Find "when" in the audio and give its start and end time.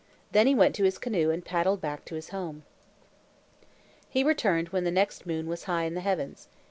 4.69-4.83